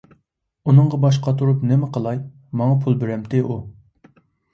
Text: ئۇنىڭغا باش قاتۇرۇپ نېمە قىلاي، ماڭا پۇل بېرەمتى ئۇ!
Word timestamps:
ئۇنىڭغا 0.69 0.99
باش 1.03 1.19
قاتۇرۇپ 1.27 1.65
نېمە 1.71 1.89
قىلاي، 1.97 2.21
ماڭا 2.63 2.79
پۇل 2.87 2.97
بېرەمتى 3.05 3.43
ئۇ! 3.51 3.59